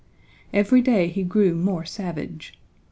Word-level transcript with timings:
Every 0.51 0.81
day 0.81 1.09
he 1.09 1.21
grew 1.21 1.53
more 1.53 1.85
savage. 1.85 2.57